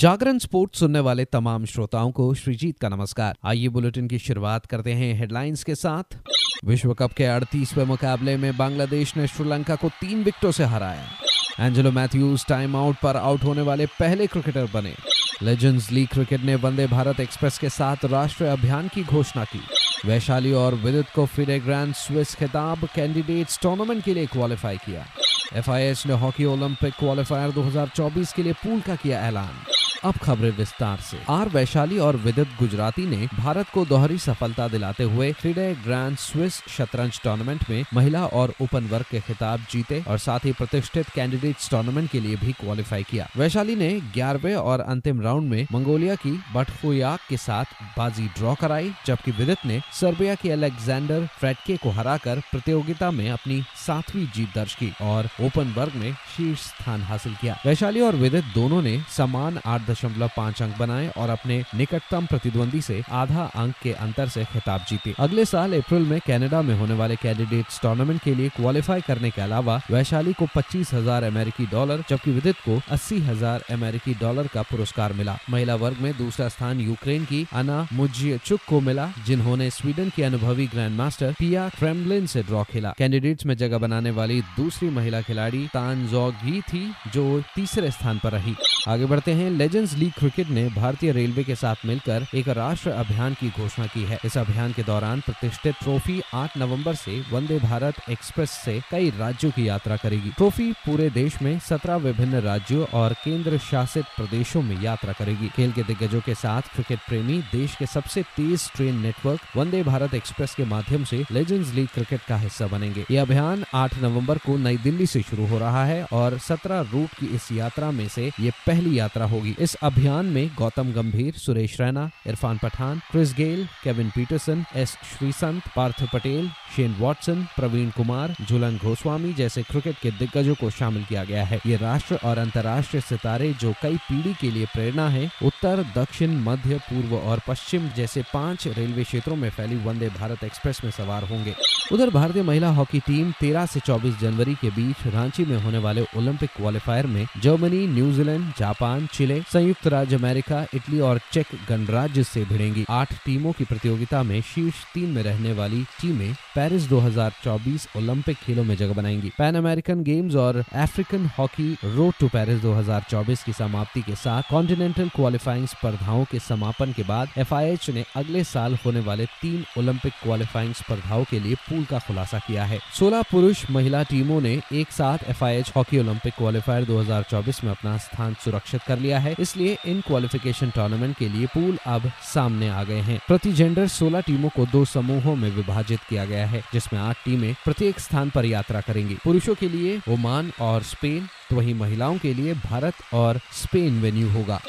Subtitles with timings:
[0.00, 4.92] जागरण sports सुनने वाले तमाम श्रोताओं को श्रीजीत का नमस्कार। आइए बुलेटिन की शुरुआत करते
[4.92, 6.16] हैं हेडलाइंस के साथ।
[6.64, 11.90] विश्व कप के अड़तीसवें मुकाबले में बांग्लादेश ने श्रीलंका को तीन विकेटों से हराया। एंजेलो
[11.90, 14.94] मैथ्यूज टाइम आउट पर आउट होने वाले पहले क्रिकेटर बने।
[15.42, 19.60] लेजेंड्स लीग क्रिकेट ने वंदे भारत एक्सप्रेस के साथ राष्ट्रीय अभियान की घोषणा की।
[20.04, 25.06] वैशाली और विदित को फिर ग्रैंड स्विस खिताब कैंडिडेट्स टूर्नामेंट के लिए क्वालिफाई किया।
[25.54, 29.71] एफआईएस ने हॉकी ओलंपिक क्वालिफायर 2024 के लिए पूल का किया ऐलान।
[30.04, 35.04] अब खबरें विस्तार से। आर वैशाली और विदित गुजराती ने भारत को दोहरी सफलता दिलाते
[35.04, 40.18] हुए फिडे ग्रैंड स्विस शतरंज टूर्नामेंट में महिला और ओपन वर्ग के खिताब जीते और
[40.18, 45.20] साथ ही प्रतिष्ठित कैंडिडेट्स टूर्नामेंट के लिए भी क्वालिफाई किया। वैशाली ने ग्यारहवे और अंतिम
[45.20, 47.64] राउंड में मंगोलिया की बटफुयाक के साथ
[47.98, 53.62] बाजी ड्रॉ कराई, जबकि विदित ने सर्बिया के अलेक्जेंडर फ्रेडके को हराकर प्रतियोगिता में अपनी
[53.86, 58.44] सातवीं जीत दर्ज की और ओपन वर्ग में शीर्ष स्थान हासिल किया। वैशाली और विदित
[58.54, 63.74] दोनों ने समान आठ दशमलव पाँच अंक बनाए और अपने निकटतम प्रतिद्वंदी से आधा अंक
[63.82, 68.20] के अंतर से खिताब जीते। अगले साल अप्रैल में कनाडा में होने वाले कैंडिडेट्स टूर्नामेंट
[68.22, 72.80] के लिए क्वालिफाई करने के अलावा वैशाली को पच्चीस हज़ार अमेरिकी डॉलर, जबकि विदित को
[72.90, 77.86] अस्सी हज़ार अमेरिकी डॉलर का पुरस्कार मिला। महिला वर्ग में दूसरा स्थान यूक्रेन की अना
[77.92, 83.46] मुजियचुक को मिला, जिन्होंने स्वीडन की अनुभवी ग्रैंड मास्टर पिया क्रेमलिन से ड्रॉ खेला। कैंडिडेट्स
[83.46, 88.54] में जगह बनाने वाली दूसरी महिला खिलाड़ी तानजोगी थी, जो तीसरे स्थान पर रही।
[88.88, 89.50] आगे बढ़ते हैं
[89.82, 94.02] लेजेंड्स लीग क्रिकेट ने भारतीय रेलवे के साथ मिलकर एक राष्ट्र अभियान की घोषणा की
[94.02, 99.10] है। इस अभियान के दौरान प्रतिष्ठित ट्रॉफी 8 नवंबर से वंदे भारत एक्सप्रेस से कई
[99.18, 104.62] राज्यों की यात्रा करेगी। ट्रॉफी पूरे देश में 17 विभिन्न राज्यों और केंद्र शासित प्रदेशों
[104.62, 109.00] में यात्रा करेगी। खेल के दिग्गजों के साथ क्रिकेट प्रेमी देश के सबसे तेज train
[109.00, 113.64] network Vande Bharat express के माध्यम से लेजेंड्स लीग क्रिकेट का हिस्सा बनेंगे। ये अभियान
[113.74, 117.50] आठ नवंबर को नई दिल्ली से शुरू हो रहा है और सत्रह रूट की इस
[117.52, 122.58] यात्रा में से ये पहली यात्रा होगी। इस अभियान में Gautam Gambhir, Suresh Raina, Irfan
[122.58, 129.32] Pathan, Chris Gayle, Kevin Pietersen, S Sreesanth Parth Patel, Shane Watson, Praveen Kumar, Jhulan Goswami
[129.32, 133.74] जैसे क्रिकेट के दिग्गजों को शामिल किया गया है। ये राष्ट्र और अंतर्राष्ट्रीय सितारे जो
[133.82, 139.04] कई पीढ़ी के लिए प्रेरणा है, उत्तर, दक्षिण, मध्य, पूर्व और पश्चिम जैसे पाँच रेलवे
[139.04, 141.54] क्षेत्रों में फैली वंदे भारत एक्सप्रेस में सवार होंगे।
[141.92, 146.02] उधर भारतीय महिला हॉकी टीम 13 से 24 जनवरी के बीच रांची में होने वाले
[146.16, 152.44] ओलंपिक क्वालिफायर में Germany, New Zealand, Japan, Chile संयुक्त राज्य अमेरिका, इटली और चेक गणराज्य से
[152.44, 158.36] भिड़ेंगी। आठ टीमों की प्रतियोगिता में शीर्ष तीन में रहने वाली टीमें पेरिस 2024 ओलंपिक
[158.36, 163.52] खेलों में जगह बनाएँगी। पैन अमेरिकन गेम्स और African hockey road to Paris 2024 की
[163.52, 169.00] समाप्ति के साथ कॉन्टिनेंटल क्वालिफाइंग स्पर्धाओं के समापन के बाद एफआईएच ने अगले साल होने
[169.00, 174.02] वाले तीन ओलंपिक क्वालिफाइंग स्पर्धाओं के लिए पूल का खुलासा किया है। 16 पुरुष महिला
[174.02, 179.18] टीमों ने एक साथ एफआईएच हॉकी ओलंपिक क्वालिफायर 2024 में अपना स्थान सुरक्षित कर लिया
[179.18, 183.86] है। इसलिए इन क्वालिफिकेशन टूर्नामेंट के लिए पूल अब सामने आ गए हैं। प्रति जेंडर
[183.88, 188.30] 16 टीमों को दो समूहों में विभाजित किया गया है, जिसमें आठ टीमें प्रत्येक स्थान
[188.30, 192.94] पर यात्रा करेंगी। पुरुषों के लिए ओमान और स्पेन तो वहीं महिलाओं के लिए भारत
[193.14, 194.60] और स्पेन वेन्यू होगा।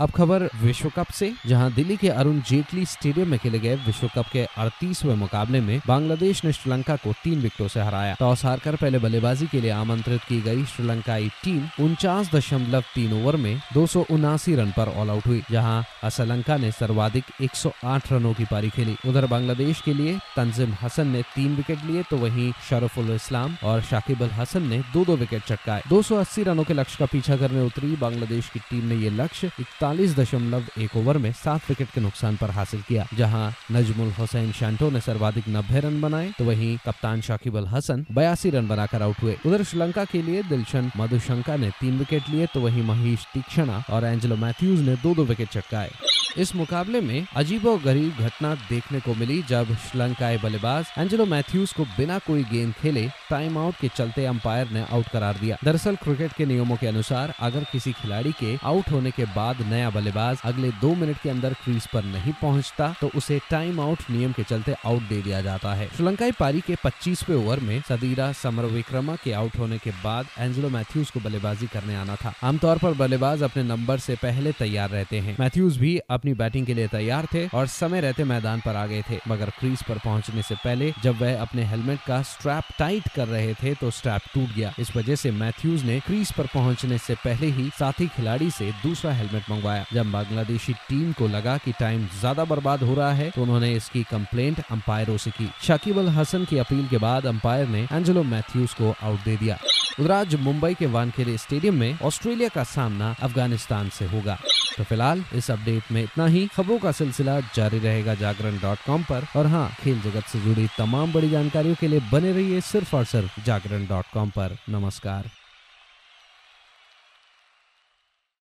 [0.00, 4.06] अब खबर विश्व कप से, जहाँ दिल्ली के अरुण जेटली स्टेडियम में खेले गए विश्व
[4.08, 8.76] कप के अड़तीसवें मुकाबले में बांग्लादेश ने श्रीलंका को तीन विकेटों से हराया। टॉस हारकर
[8.76, 13.86] पहले बल्लेबाजी के लिए आमंत्रित की गई श्रीलंकाई टीम उनचास दशमलव तीन ओवर में दो
[13.86, 18.70] सौ उनासी रन पर ऑल आउट हुई, जहाँ असलंका ने सर्वाधिक 108 रनों की पारी
[18.70, 23.56] खेली। उधर बांग्लादेश के लिए तंजिम हसन ने तीन विकेट लिए तो वहीं शरफुल इस्लाम
[23.64, 27.36] और शाकिब अल हसन ने दो दो विकेट चटकाए। 280 रनों के लक्ष्य का पीछा
[27.36, 29.50] करने उतरी बांग्लादेश की टीम ने ये लक्ष्य
[29.88, 34.50] इकतालीस दशमलव एक ओवर में सात विकेट के नुकसान पर हासिल किया, जहाँ नजमुल हुसैन
[34.52, 39.02] शांटो ने सर्वाधिक नब्बे रन बनाए तो वहीं कप्तान शाकिब अल हसन बयासी रन बनाकर
[39.02, 43.26] आउट हुए। उधर श्रीलंका के लिए दिलशन मधुशंका ने तीन विकेट लिए तो वहीं महेश
[43.34, 45.90] तीक्षणा और एंजेलो मैथ्यूज ने दो दो विकेट चटकाए।
[46.36, 51.84] इस मुकाबले में अजीबो गरीब घटना देखने को मिली जब श्रीलंकाई बल्लेबाज एंजेलो मैथ्यूज को
[51.96, 56.32] बिना कोई गेंद खेले टाइम आउट के चलते अंपायर ने आउट करार दिया। दरअसल क्रिकेट
[56.32, 60.70] के नियमों के अनुसार अगर किसी खिलाड़ी के आउट होने के बाद नया बल्लेबाज अगले
[60.80, 64.74] दो मिनट के अंदर क्रीज पर नहीं पहुँचता तो उसे टाइम आउट नियम के चलते
[64.86, 69.32] आउट दे दिया जाता है। श्रीलंकाई पारी के पच्चीसवे ओवर में सदीरा समर विक्रमा के
[69.32, 73.62] आउट होने के बाद एंजेलो मैथ्यूज को बल्लेबाजी करने आना था। आमतौर पर बल्लेबाज अपने
[73.64, 77.66] नंबर से पहले तैयार रहते हैं। मैथ्यूज भी अपनी बैटिंग के लिए तैयार थे और
[77.68, 81.40] समय रहते मैदान पर आ गए थे। मगर क्रीज पर पहुँचने से पहले जब वह
[81.40, 85.30] अपने हेलमेट का स्ट्रैप टाइट कर रहे थे तो स्ट्रैप टूट गया। इस वजह से
[85.32, 90.10] मैथ्यूज ने क्रीज पर पहुँचने से पहले ही साथी खिलाड़ी से दूसरा हेलमेट मंगवाया। जब
[90.12, 94.60] बांग्लादेशी टीम को लगा कि टाइम ज़्यादा बर्बाद हो रहा है तो उन्होंने इसकी कंप्लेंट
[94.62, 98.94] अंपायरों से की। शाकिब अल हसन की अपील के बाद अंपायर ने एंजेलो मैथ्यूज को
[99.02, 99.58] आउट दे दिया।
[100.00, 104.38] उधर आज मुंबई के वानखेड़े स्टेडियम में ऑस्ट्रेलिया का सामना अफ़गानिस्तान से होगा।
[104.78, 109.04] तो फ़िलहाल इस अपडेट में इतना ही। खबरों का सिलसिला जारी रहेगा जागरण डॉट कॉम
[109.12, 112.96] आरोप और हाँ खेल जगत से जुड़ी तमाम बड़ी जानकारियों के लिए बने रहिए सिर्फ़
[112.96, 115.30] और सिर्फ़ जागरण डॉट कॉम आरोप नमस्कार।